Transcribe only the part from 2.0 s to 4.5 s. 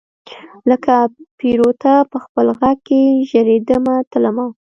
پخپل غیږ کې ژریدمه تلمه